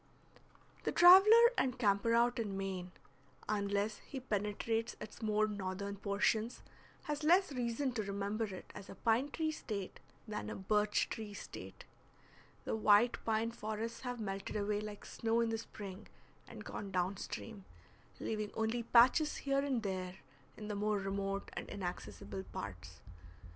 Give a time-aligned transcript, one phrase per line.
[0.83, 2.91] The traveler and camper out in Maine,
[3.47, 6.63] unless he penetrates its more northern portions,
[7.03, 11.35] has less reason to remember it as a pine tree State than a birch tree
[11.35, 11.85] State.
[12.65, 16.07] The white pine forests have melted away like snow in the spring
[16.47, 17.65] and gone down stream,
[18.19, 20.15] leaving only patches here and there
[20.57, 23.01] in the more remote and inaccessible parts.